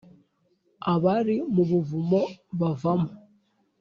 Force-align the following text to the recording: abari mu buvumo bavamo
abari 0.93 1.35
mu 1.53 1.63
buvumo 1.69 2.21
bavamo 2.59 3.11